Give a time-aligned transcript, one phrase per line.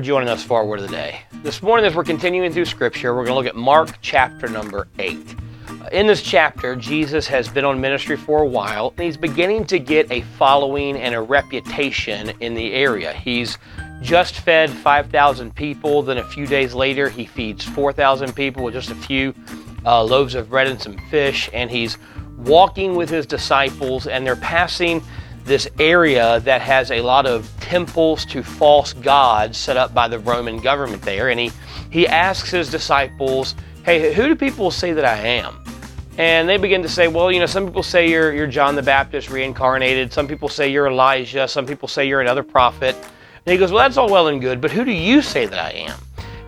[0.00, 1.20] for joining us for word of the day.
[1.42, 4.88] This morning, as we're continuing through Scripture, we're going to look at Mark chapter number
[4.98, 5.18] 8.
[5.68, 9.66] Uh, In this chapter, Jesus has been on ministry for a while, and he's beginning
[9.66, 13.12] to get a following and a reputation in the area.
[13.12, 13.58] He's
[14.00, 18.88] just fed 5,000 people, then a few days later, he feeds 4,000 people with just
[18.88, 19.34] a few
[19.84, 21.98] uh, loaves of bread and some fish, and he's
[22.38, 25.02] walking with his disciples, and they're passing
[25.44, 30.18] this area that has a lot of temples to false gods set up by the
[30.18, 31.30] Roman government there.
[31.30, 31.50] And he,
[31.90, 35.56] he asks his disciples, Hey, who do people say that I am?
[36.18, 38.82] And they begin to say, Well, you know, some people say you're, you're John the
[38.82, 40.12] Baptist reincarnated.
[40.12, 41.48] Some people say you're Elijah.
[41.48, 42.94] Some people say you're another prophet.
[42.94, 45.58] And he goes, Well, that's all well and good, but who do you say that
[45.58, 45.98] I am?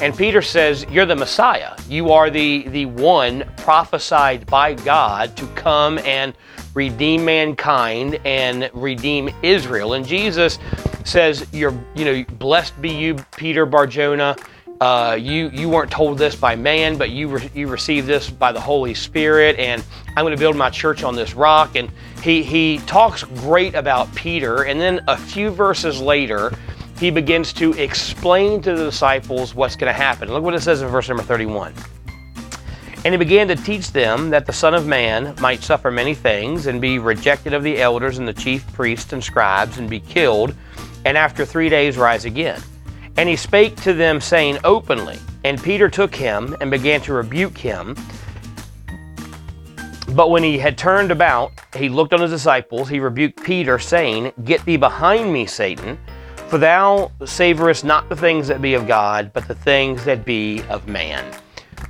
[0.00, 1.76] And Peter says, You're the Messiah.
[1.86, 6.34] You are the, the one prophesied by God to come and
[6.74, 9.92] redeem mankind and redeem Israel.
[9.92, 10.58] And Jesus
[11.04, 14.36] says, You're, you know, blessed be you, Peter Barjona.
[14.80, 18.50] Uh, you you weren't told this by man, but you re- you received this by
[18.50, 19.84] the Holy Spirit, and
[20.16, 21.76] I'm going to build my church on this rock.
[21.76, 21.90] And
[22.22, 26.54] he he talks great about Peter, and then a few verses later,
[27.00, 30.30] he begins to explain to the disciples what's going to happen.
[30.30, 31.72] Look what it says in verse number 31.
[33.06, 36.66] And he began to teach them that the Son of Man might suffer many things
[36.66, 40.54] and be rejected of the elders and the chief priests and scribes and be killed,
[41.06, 42.60] and after three days rise again.
[43.16, 47.56] And he spake to them, saying openly, and Peter took him and began to rebuke
[47.56, 47.96] him.
[50.10, 54.34] But when he had turned about, he looked on his disciples, he rebuked Peter, saying,
[54.44, 55.98] Get thee behind me, Satan.
[56.50, 60.64] For thou savorest not the things that be of God, but the things that be
[60.64, 61.24] of man.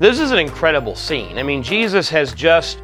[0.00, 1.38] This is an incredible scene.
[1.38, 2.78] I mean, Jesus has just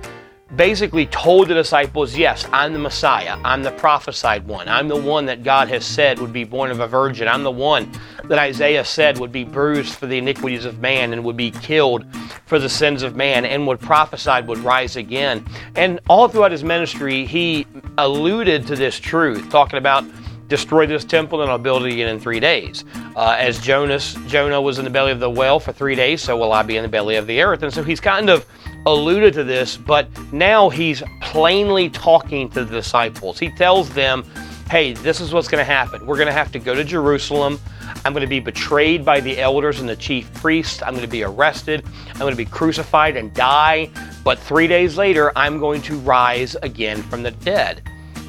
[0.54, 3.38] basically told the disciples, Yes, I'm the Messiah.
[3.44, 4.68] I'm the prophesied one.
[4.70, 7.28] I'm the one that God has said would be born of a virgin.
[7.28, 7.92] I'm the one
[8.24, 12.06] that Isaiah said would be bruised for the iniquities of man and would be killed
[12.46, 15.44] for the sins of man and would prophesied would rise again.
[15.74, 17.66] And all throughout his ministry, he
[17.98, 20.06] alluded to this truth, talking about
[20.48, 22.84] destroy this temple and I'll build it again in three days.
[23.16, 26.36] Uh, as Jonas, Jonah was in the belly of the whale for three days, so
[26.36, 27.62] will I be in the belly of the earth.
[27.62, 28.46] And so he's kind of
[28.86, 33.38] alluded to this, but now he's plainly talking to the disciples.
[33.38, 34.24] He tells them,
[34.70, 36.06] hey, this is what's going to happen.
[36.06, 37.58] We're going to have to go to Jerusalem.
[38.04, 40.82] I'm going to be betrayed by the elders and the chief priests.
[40.82, 41.84] I'm going to be arrested.
[42.10, 43.90] I'm going to be crucified and die.
[44.24, 47.82] But three days later, I'm going to rise again from the dead.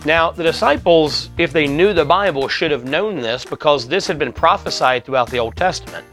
[0.07, 4.17] Now, the disciples, if they knew the Bible, should have known this because this had
[4.17, 6.05] been prophesied throughout the Old Testament.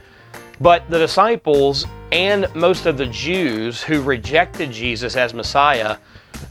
[0.60, 5.98] But the disciples and most of the Jews who rejected Jesus as Messiah,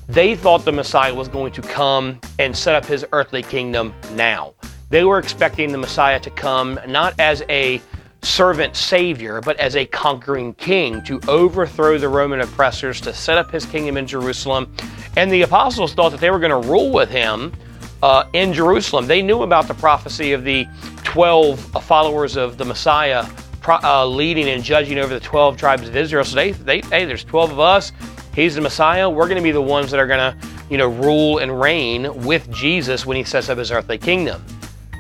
[0.08, 4.54] they thought the Messiah was going to come and set up his earthly kingdom now.
[4.90, 7.82] They were expecting the Messiah to come not as a
[8.22, 13.52] servant savior, but as a conquering king to overthrow the Roman oppressors, to set up
[13.52, 14.74] his kingdom in Jerusalem.
[15.16, 17.54] And the apostles thought that they were going to rule with him
[18.02, 19.08] uh, in Jerusalem.
[19.08, 20.68] They knew about the prophecy of the
[21.04, 23.26] 12 followers of the Messiah
[23.68, 26.26] uh, leading and judging over the 12 tribes of Israel.
[26.26, 27.92] So they, they, hey, there's 12 of us.
[28.36, 29.10] He's the Messiah.
[29.10, 32.24] We're going to be the ones that are going to, you know, rule and reign
[32.26, 34.44] with Jesus when he sets up his earthly kingdom.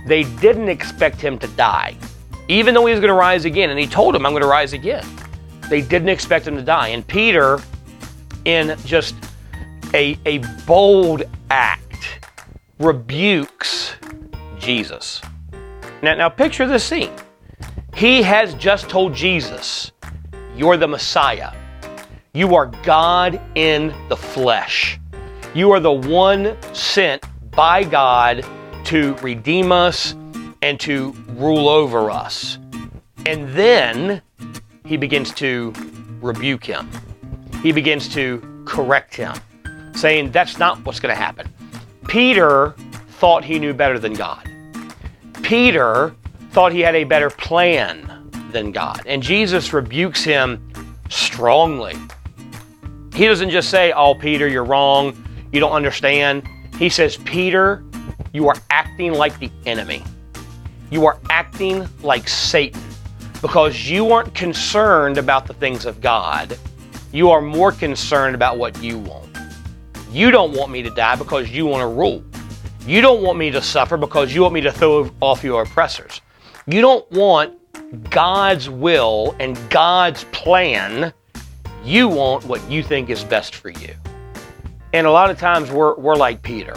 [0.05, 1.95] They didn't expect him to die,
[2.47, 3.69] even though he was going to rise again.
[3.69, 5.05] And he told them, I'm going to rise again.
[5.69, 6.89] They didn't expect him to die.
[6.89, 7.59] And Peter,
[8.45, 9.15] in just
[9.93, 12.19] a, a bold act,
[12.79, 13.93] rebukes
[14.59, 15.21] Jesus.
[16.01, 17.11] Now, now picture this scene.
[17.95, 19.91] He has just told Jesus,
[20.55, 21.53] You're the Messiah.
[22.33, 24.99] You are God in the flesh.
[25.53, 28.43] You are the one sent by God
[28.85, 30.15] to redeem us
[30.63, 32.57] and to rule over us.
[33.25, 34.21] And then
[34.85, 35.73] he begins to
[36.21, 36.89] rebuke him.
[37.61, 39.33] He begins to correct him,
[39.95, 41.47] saying, That's not what's going to happen.
[42.07, 42.75] Peter
[43.19, 44.49] thought he knew better than God.
[45.41, 46.15] Peter
[46.51, 49.01] thought he had a better plan than God.
[49.05, 51.95] And Jesus rebukes him strongly.
[53.13, 55.15] He doesn't just say, Oh, Peter, you're wrong.
[55.51, 56.47] You don't understand.
[56.79, 57.83] He says, Peter,
[58.33, 60.03] you are acting like the enemy.
[60.89, 62.81] You are acting like Satan
[63.41, 66.57] because you aren't concerned about the things of God.
[67.11, 69.32] You are more concerned about what you want.
[70.13, 72.23] You don't want me to die because you want to rule.
[72.85, 76.21] You don't want me to suffer because you want me to throw off your oppressors.
[76.67, 77.57] You don't want
[78.11, 81.11] God's will and God's plan.
[81.83, 83.95] You want what you think is best for you.
[84.93, 86.75] And a lot of times we're, we're like Peter.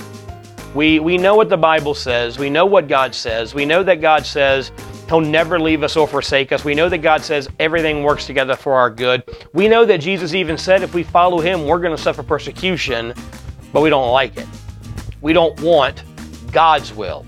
[0.74, 2.38] We, we know what the Bible says.
[2.38, 3.54] We know what God says.
[3.54, 4.72] We know that God says
[5.08, 6.64] He'll never leave us or forsake us.
[6.64, 9.22] We know that God says everything works together for our good.
[9.52, 13.14] We know that Jesus even said if we follow Him, we're going to suffer persecution,
[13.72, 14.46] but we don't like it.
[15.20, 16.02] We don't want
[16.50, 17.24] God's will.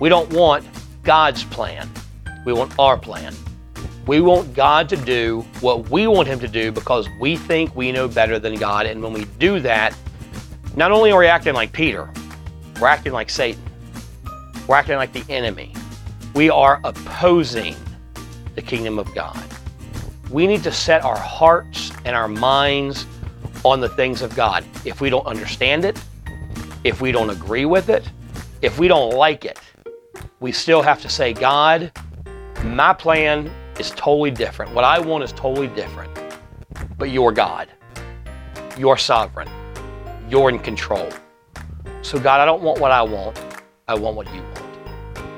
[0.00, 0.66] We don't want
[1.02, 1.88] God's plan.
[2.44, 3.34] We want our plan.
[4.06, 7.90] We want God to do what we want Him to do because we think we
[7.90, 8.84] know better than God.
[8.84, 9.96] And when we do that,
[10.76, 12.10] not only are we acting like Peter,
[12.80, 13.62] we're acting like Satan.
[14.66, 15.72] We're acting like the enemy.
[16.34, 17.76] We are opposing
[18.56, 19.40] the kingdom of God.
[20.30, 23.06] We need to set our hearts and our minds
[23.64, 24.64] on the things of God.
[24.84, 25.96] If we don't understand it,
[26.82, 28.10] if we don't agree with it,
[28.62, 29.60] if we don't like it,
[30.40, 31.92] we still have to say, God,
[32.64, 33.48] my plan
[33.78, 34.74] is totally different.
[34.74, 36.10] What I want is totally different.
[36.98, 37.68] But you're God.
[38.76, 39.48] You're sovereign.
[40.28, 41.08] You're in control.
[42.02, 43.38] So, God, I don't want what I want.
[43.86, 44.63] I want what you want.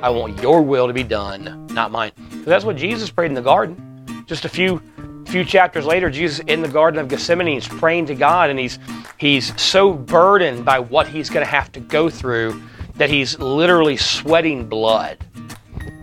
[0.02, 2.12] I want your will to be done, not mine.
[2.44, 4.24] that's what Jesus prayed in the garden.
[4.26, 4.82] Just a few
[5.26, 8.78] few chapters later, Jesus in the Garden of Gethsemane, he's praying to God, and he's
[9.18, 12.62] he's so burdened by what he's to have to go through
[12.94, 15.18] that he's literally sweating blood.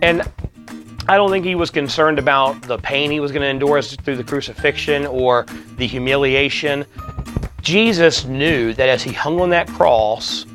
[0.02, 0.22] And
[1.08, 4.16] I don't think he was concerned about the pain he was going to endure through
[4.16, 5.44] the crucifixion or
[5.76, 6.84] the humiliation.
[7.60, 10.46] Jesus knew that as he hung on that cross,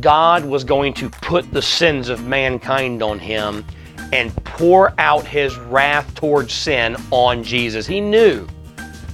[0.00, 3.64] God was going to put the sins of mankind on him
[4.12, 7.86] and pour out his wrath towards sin on Jesus.
[7.86, 8.46] He knew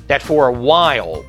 [0.06, 1.25] that for a while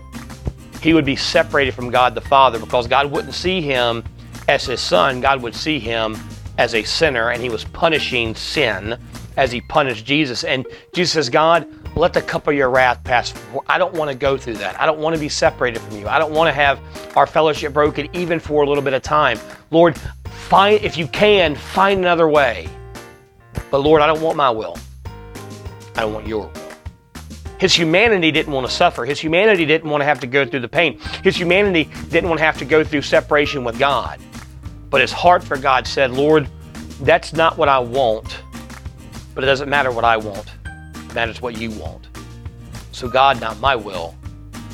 [0.82, 4.04] he would be separated from God the Father because God wouldn't see him
[4.48, 6.18] as his son, God would see him
[6.58, 8.98] as a sinner, and he was punishing sin
[9.38, 10.44] as he punished Jesus.
[10.44, 13.34] And Jesus says, God, let the cup of your wrath pass.
[13.68, 14.80] I don't want to go through that.
[14.80, 16.08] I don't want to be separated from you.
[16.08, 16.80] I don't want to have
[17.18, 19.40] our fellowship broken even for a little bit of time.
[19.72, 22.70] Lord, find if you can, find another way.
[23.70, 24.78] But Lord, I don't want my will.
[25.96, 26.54] I don't want your will.
[27.60, 29.06] His humanity didn't want to suffer.
[29.06, 31.00] His humanity didn't want to have to go through the pain.
[31.24, 34.20] His humanity didn't want to have to go through separation with God.
[34.90, 36.50] But his heart for God said, Lord,
[37.02, 38.42] that's not what I want.
[39.36, 40.52] But it doesn't matter what I want,
[41.12, 42.08] it matters what you want.
[42.94, 44.16] So, God, not my will,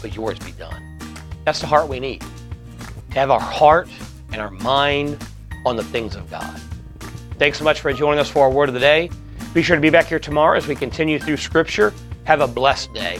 [0.01, 0.99] but yours be done.
[1.45, 2.21] That's the heart we need.
[2.21, 3.89] To have our heart
[4.31, 5.17] and our mind
[5.65, 6.61] on the things of God.
[7.39, 9.09] Thanks so much for joining us for our word of the day.
[9.53, 11.93] Be sure to be back here tomorrow as we continue through Scripture.
[12.25, 13.19] Have a blessed day.